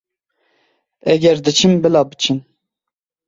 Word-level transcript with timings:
Eger 1.01 1.37
diçin 1.45 1.73
bila 1.83 2.03
biçin. 2.11 2.39